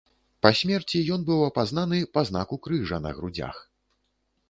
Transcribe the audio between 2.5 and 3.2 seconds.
крыжа на